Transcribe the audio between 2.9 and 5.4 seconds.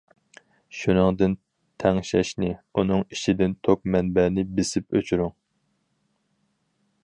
ئىچىدىن توك مەنبەنى بېسىپ ئۆچۈرۈڭ.